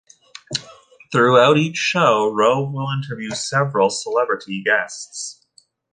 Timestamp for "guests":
4.65-5.45